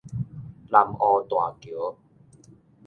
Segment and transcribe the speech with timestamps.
[0.71, 1.95] 南湖大橋